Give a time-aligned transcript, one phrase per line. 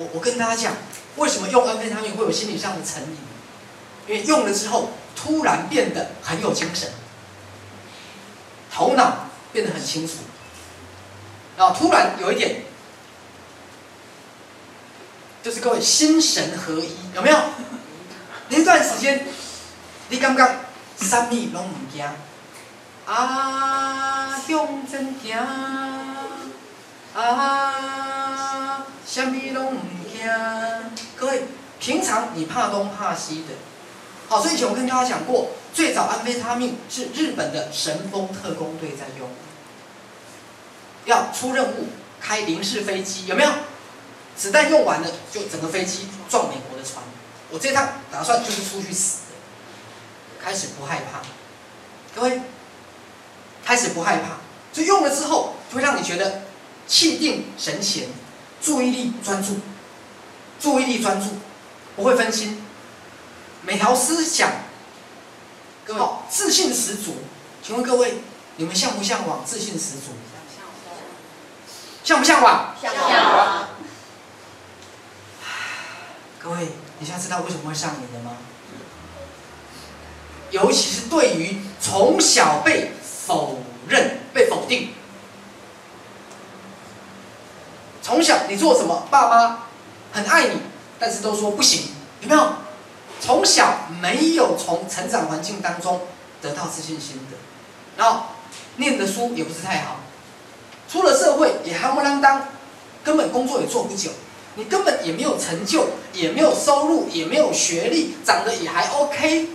[0.00, 0.72] 我我跟大家讲，
[1.16, 3.18] 为什么用安非他命会有心理上的成瘾？
[4.08, 6.90] 因为用了之后，突然变得很有精神，
[8.72, 10.14] 头脑变得很清楚，
[11.54, 12.62] 然后突然有一点，
[15.42, 17.38] 就是各位心神合一，有没有？
[18.48, 19.26] 那段时间，
[20.08, 20.60] 你感觉
[20.96, 22.06] 啥物拢唔惊，
[23.04, 25.46] 啊向前行，
[27.14, 29.80] 啊啥物拢唔
[30.12, 30.20] 惊。
[31.16, 31.44] 各位，
[31.80, 33.54] 平常你怕东怕西的，
[34.28, 39.28] 好，所以以前我跟大家讲过，最早安非他命是日本的神风特工队在用，
[41.06, 41.88] 要出任务
[42.20, 43.50] 开零式飞机，有没有？
[44.36, 47.02] 子弹用完了，就整个飞机撞美国的船。
[47.50, 49.34] 我这趟打算就是出去死的，
[50.42, 51.20] 开始不害怕，
[52.14, 52.40] 各位，
[53.64, 54.38] 开始不害怕，
[54.72, 56.42] 所以用了之后，就会让你觉得
[56.90, 58.08] 气定神闲，
[58.60, 59.60] 注意力专注，
[60.58, 61.28] 注意力专注，
[61.94, 62.60] 不会分心，
[63.62, 64.50] 每条思想，
[65.84, 67.18] 各位自信十足。
[67.62, 68.14] 请问各位，
[68.56, 70.10] 你们向不向往自信十足？
[72.02, 72.74] 向不向往？
[72.82, 73.68] 向往。
[76.40, 76.68] 各位。
[77.02, 78.36] 你现在知道为什么会上瘾了吗？
[80.50, 84.92] 尤其是对于从小被否认、被否定，
[88.10, 89.58] 从小你做什么，爸妈
[90.10, 90.62] 很爱你，
[90.98, 91.90] 但是都说不行，
[92.22, 92.54] 有没有？
[93.20, 96.00] 从小没有从成长环境当中
[96.42, 97.36] 得到自信心的，
[97.96, 98.22] 然后
[98.78, 100.00] 念的书也不是太好，
[100.90, 102.48] 出了社会也夯不啷当，
[103.04, 104.10] 根本工作也做不久。
[104.56, 109.50] 你根本也没有成就，也没有收入，也没有学历，长得也还 OK，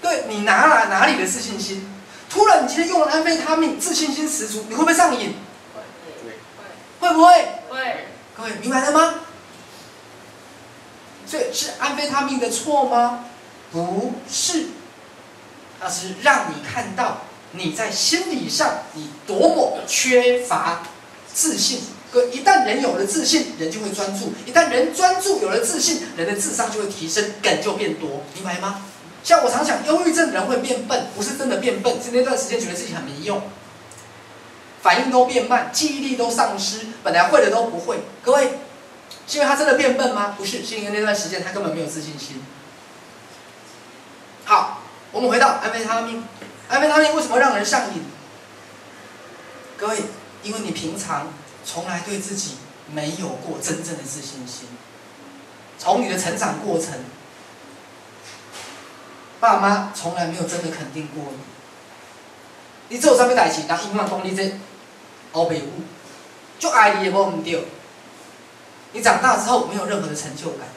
[0.00, 1.92] 对你哪哪哪里的自信心？
[2.30, 5.34] 突然你今天用了安非他命，自信心十足，你会不会上瘾？
[5.74, 7.57] 会，会不会？
[8.60, 9.14] 明白了吗？
[11.26, 13.26] 所以是安非他命的错吗？
[13.70, 14.68] 不是，
[15.80, 17.18] 那是让你看到
[17.52, 20.82] 你在心理上你多么缺乏
[21.32, 21.80] 自信。
[22.10, 28.82] 可一旦人有了自信，人就会专注；一旦人专注，有了自信，人的智商就会提升，梗就变多，明白吗？
[29.22, 33.42] 像我常讲，忧郁症人会变笨，不是真的变笨，是那段时间觉得自己很没用，
[34.88, 37.98] 反应都变慢，记忆力都丧失，本来会的都不会。
[38.22, 38.52] 各位，
[39.26, 40.34] 是因为他真的变笨吗？
[40.38, 42.42] 不是，是因为那段时间他根本没有自信心。
[44.46, 44.80] 好，
[45.12, 46.24] 我们回到安非他命，
[46.70, 48.02] 安非他命为什么让人上瘾？
[49.76, 49.98] 各位，
[50.42, 51.26] 因为你平常。
[51.66, 52.54] 从来对自己
[52.90, 54.68] 没有过真正的自信心。
[55.78, 56.94] 从你的成长过程，
[59.38, 61.38] 爸妈从来没有真的肯定过你。
[62.88, 64.58] 你做啥物代志，人永远讲你这
[65.32, 65.70] 欧北屋，
[66.58, 67.60] 就爱你也无唔掉。
[68.92, 70.68] 你长大之后没有任何的成就感，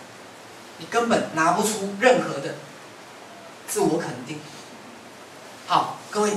[0.77, 2.55] 你根本拿不出任何的
[3.67, 4.39] 自我肯定。
[5.65, 6.33] 好，各位，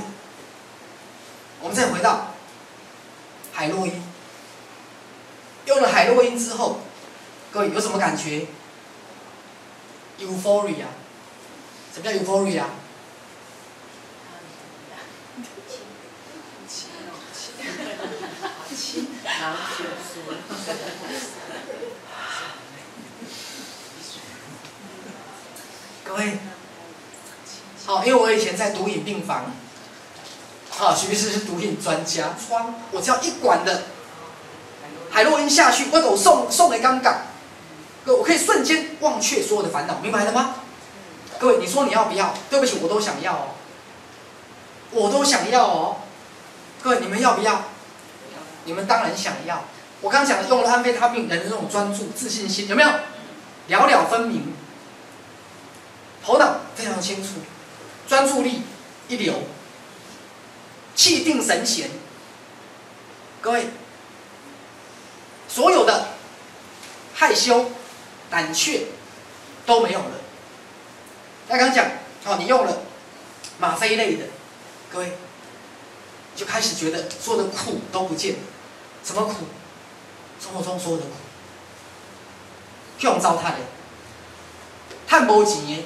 [1.59, 2.31] 我们再回到
[3.51, 4.01] 海洛因。
[5.65, 6.79] 用了海洛因之后，
[7.51, 8.45] 各位有什么感觉
[10.19, 10.85] ？Euphoria，
[11.93, 12.63] 什么叫 Euphoria？
[26.03, 26.39] 各位，
[27.85, 29.51] 好，因为我以前在毒瘾病房，
[30.79, 33.83] 啊，徐医师是毒瘾专家，窗我只要一管的。
[35.11, 37.21] 海洛因下去，我我送送给刚刚，
[38.05, 40.55] 各我可以瞬间忘却所有的烦恼，明白了吗？
[41.39, 42.33] 各位，你说你要不要？
[42.49, 43.47] 对不起，我都想要哦，
[44.91, 45.97] 我都想要哦。
[46.81, 47.63] 各位，你们要不要？
[48.65, 49.63] 你们当然想要。
[50.01, 52.89] 我刚刚讲的用了安非他命，人的那种专注、自信心有没有？
[53.67, 54.53] 了了分明，
[56.23, 57.39] 头脑非常清楚，
[58.07, 58.61] 专注力
[59.07, 59.33] 一流，
[60.93, 61.89] 气定神闲。
[63.41, 63.69] 各位。
[65.47, 66.07] 所有的
[67.13, 67.71] 害羞、
[68.29, 68.87] 胆怯
[69.65, 70.11] 都没有了。
[71.47, 71.85] 那刚刚讲，
[72.25, 72.81] 哦，你用了
[73.57, 74.25] 吗啡类的，
[74.91, 75.13] 各位
[76.35, 78.39] 就开始觉得做的苦都不见了。
[79.05, 79.45] 什么苦？
[80.41, 81.11] 生活中所有的苦，
[82.99, 83.57] 用糟蹋的，
[85.07, 85.83] 叹不钱，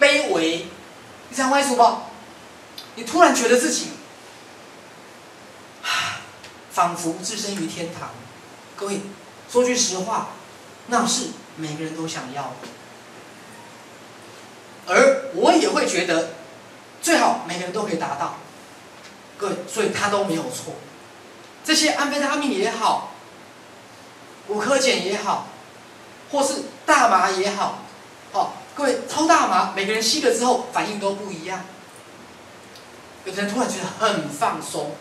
[0.00, 0.66] 卑微，
[1.28, 1.96] 你想外出不？
[2.94, 3.88] 你突然觉得自己，
[6.72, 8.10] 仿佛置身于天堂。
[8.76, 9.00] 各位，
[9.50, 10.28] 说句实话，
[10.86, 12.68] 那是每个人都想要的，
[14.86, 16.30] 而我也会觉得，
[17.02, 18.36] 最好每个人都可以达到。
[19.36, 20.74] 各位，所以他都没有错。
[21.64, 23.12] 这些安非他命也好，
[24.48, 25.46] 五科碱也好，
[26.30, 27.80] 或是大麻也好，
[28.32, 31.64] 好，各位抽大麻，每个人吸了之后反应都不一样。
[33.24, 34.96] 有的人突然觉得很放松，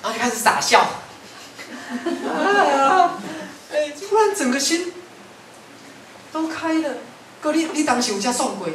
[0.00, 0.86] 然后就开始傻笑，
[3.72, 4.94] 哎，突然整个心
[6.32, 6.94] 都开了。
[7.42, 8.68] 哥，你你当时有这送过？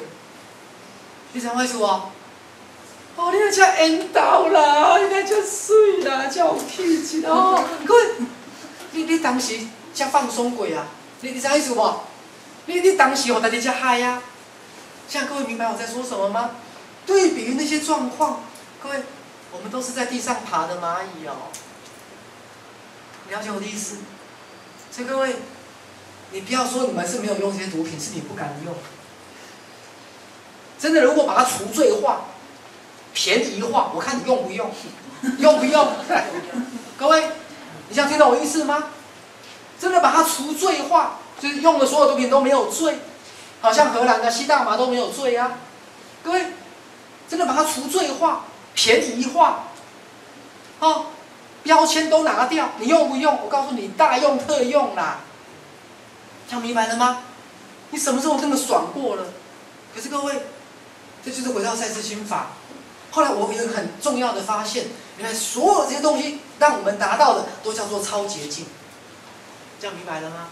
[1.32, 1.74] 你怎么回事？
[3.20, 7.62] 哦，你那只缘投啦，你那只水啦，真有气质哦。
[8.94, 9.60] 你你当时
[9.94, 10.88] 才放松过啊？
[11.20, 12.00] 你你啥意思无？
[12.68, 14.22] 你你当时我大家才嗨呀？
[15.10, 16.52] 现在各位明白我在说什么吗？
[17.06, 18.42] 对比于那些状况，
[18.82, 19.04] 各位，
[19.52, 21.52] 我们都是在地上爬的蚂蚁哦。
[23.30, 23.98] 了解我的意思？
[24.90, 25.36] 所以各位，
[26.32, 28.74] 你不要说你们是没有用这些毒品，是你不敢用。
[30.80, 32.22] 真的，如果把它除罪化。
[33.22, 34.72] 便宜化，我看你用不用，
[35.40, 35.88] 用不用？
[36.98, 37.32] 各位，
[37.90, 38.86] 你想听懂我意思吗？
[39.78, 43.00] 真的把它除罪化，就是用的所有毒品都没有罪，
[43.60, 45.58] 好像荷兰的西大麻都没有罪啊。
[46.24, 46.54] 各位，
[47.28, 49.66] 真的把它除罪化、便宜化，
[50.80, 51.08] 哦，
[51.64, 53.38] 标签都拿掉，你用不用？
[53.44, 55.20] 我告诉你，大用特用啦。
[56.50, 57.24] 讲明白了吗？
[57.90, 59.26] 你什么时候这么爽过了？
[59.94, 60.42] 可是各位，
[61.26, 62.52] 这就是回到赛斯心法。
[63.12, 64.86] 后来我有一个很重要的发现，
[65.18, 68.66] 原来所有这些东西让我们达到的都叫做超捷径，
[69.80, 70.48] 这样明白了吗？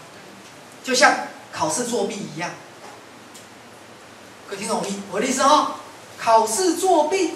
[0.82, 1.14] 就像
[1.52, 2.50] 考试作弊一样，
[4.48, 5.76] 可以听懂我意我的意思哈？
[6.18, 7.34] 考试作弊，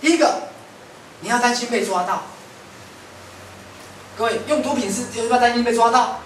[0.00, 0.42] 第一个
[1.20, 2.22] 你要担心被抓到，
[4.16, 6.20] 各位用毒品是有没有担心被抓到？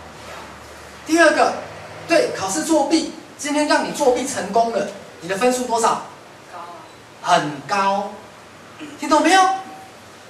[1.07, 1.55] 第二个，
[2.09, 4.89] 对考试作弊，今天让你作弊成功了，
[5.21, 6.03] 你的分数多少？
[7.26, 8.12] 很高，
[9.00, 9.43] 听懂没有？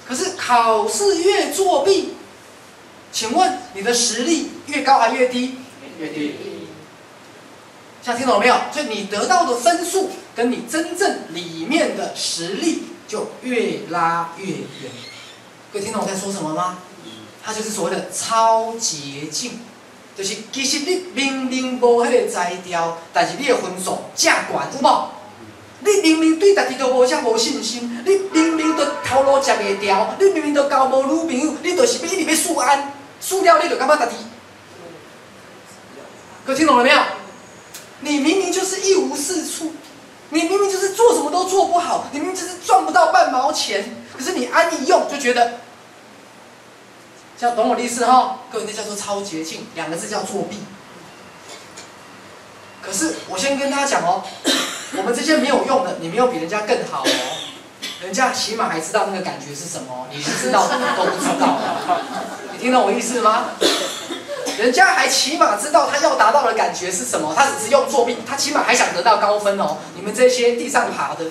[0.09, 2.15] 可是考试越作弊，
[3.13, 5.59] 请问你的实力越高还越低？
[5.99, 6.37] 越低。
[8.01, 8.57] 现在听懂没有？
[8.73, 14.91] 所以你得到的分数跟你真正里面的实力就越拉越远。
[15.71, 16.79] 各位听懂我在说什么吗？
[17.45, 19.61] 它就是所谓的超捷径，
[20.17, 25.16] 就是其实你明明无迄个才调，但是你的分数正悬，有无？
[25.87, 34.17] 你明明对家己都无啥无信心，你明明都头路食袂掉，你明明都交无女朋友，你就是要一直要输安，输了你就感觉家己，
[36.45, 37.01] 各位听懂了没有？
[38.01, 39.73] 你明明就是一无是处，
[40.31, 45.61] 你明明就是做什么都做不好，你明明就是赚不到半毛钱，可是你安一用就觉得，
[47.39, 48.41] 像懂我的意思哈？
[48.51, 50.59] 各位那叫做超捷径，两个字叫作弊。
[52.83, 54.23] 可是我先跟大家讲哦。
[54.99, 57.09] 我们这些没有用的，你没有比人家更好哦。
[58.03, 60.67] 人家起码还知道那个感觉是什么，你知道
[60.97, 61.59] 都不知道。
[62.53, 63.47] 你听懂我意思吗？
[64.59, 69.79] 人家还起码知道他要达到的感觉是什么，他只是用作弊，他起码还想得到高分哦。
[69.95, 71.27] 你们这些地上爬的，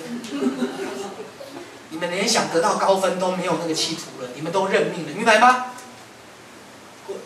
[1.90, 5.66] 你们连想得到高分都没有那个企图了，你们都认命了，明白吗？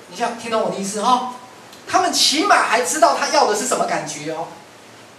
[0.08, 1.34] 你像听懂我的意思哈？
[1.86, 4.46] 他们起码还知道他要的是什么感觉哦。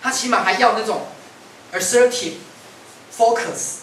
[0.02, 1.02] 他起码还要那种
[1.74, 2.34] assertive
[3.16, 3.82] focus，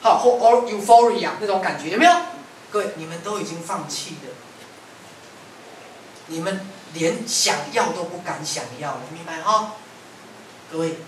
[0.00, 2.12] 好或 or euphoria 那种感觉有没有？
[2.70, 4.30] 各位，你们都已经放弃了，
[6.26, 6.60] 你们
[6.94, 9.74] 连想要都不敢想要了，明白哈？
[10.70, 10.98] 各位，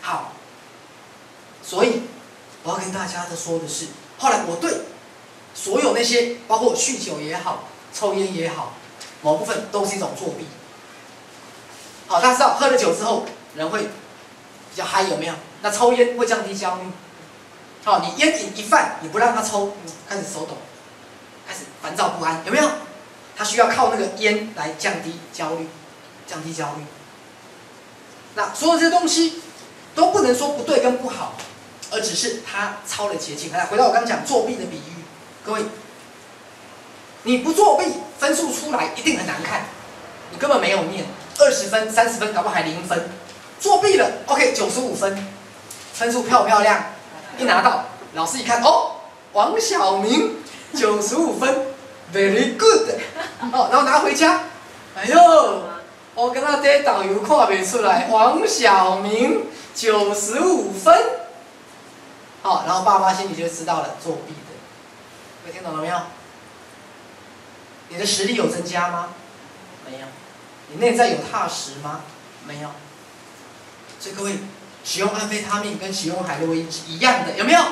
[0.00, 0.32] 好，
[1.62, 2.02] 所以
[2.62, 3.86] 我要跟大家的说的是，
[4.18, 4.80] 后来我对
[5.54, 8.74] 所有那些包括酗酒也好、抽烟也好，
[9.22, 10.46] 某部分都是一种作弊。
[12.06, 15.34] 好，大家知道喝了酒之后人会比较嗨，有没有？
[15.62, 16.82] 那抽烟会降低焦虑。
[17.84, 19.76] 好，你烟瘾一犯，你不让他抽，
[20.08, 20.56] 开始手抖，
[21.46, 22.70] 开始烦躁不安，有没有？
[23.36, 25.68] 他需要靠那个烟来降低焦虑，
[26.26, 26.84] 降低焦虑。
[28.36, 29.42] 那所有这些东西
[29.94, 31.34] 都不能说不对跟不好，
[31.90, 33.52] 而只是他超了捷径。
[33.52, 35.04] 来，回到我刚讲作弊的比喻，
[35.44, 35.64] 各位，
[37.24, 37.86] 你不作弊，
[38.18, 39.66] 分数出来一定很难看，
[40.30, 41.04] 你根本没有念。
[41.38, 43.08] 二十分、三十分，搞不好还零分，
[43.60, 44.10] 作弊了。
[44.26, 45.26] OK，九十五分，
[45.92, 46.84] 分数漂不漂亮？
[47.38, 48.96] 一拿到，老师一看，哦，
[49.32, 50.36] 王小明
[50.74, 51.66] 九十五分
[52.12, 52.90] ，very good。
[53.52, 54.42] 哦，然后拿回家，
[54.96, 55.62] 哎呦，
[56.14, 60.94] 我跟他爹导游跨别出来，王小明九十五分。
[62.42, 64.54] 好，然后爸妈心里就知道了，作弊的。
[65.42, 65.96] 各位听懂了没有？
[67.88, 69.08] 你的实力有增加吗？
[69.86, 70.06] 没有。
[70.72, 72.02] 你内在有踏实吗？
[72.46, 72.70] 没有。
[74.00, 74.36] 所以各位，
[74.84, 77.62] 使用安非他命跟使用海洛因是一样的，有没有？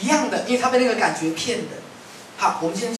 [0.00, 1.76] 一样的，因为他被那个感觉骗的。
[2.36, 2.94] 好，我们先。